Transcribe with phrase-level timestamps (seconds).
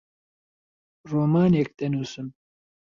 [1.09, 2.27] ڕۆمانێک دەنووسم.